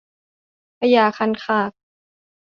[0.79, 1.71] พญาคันคาก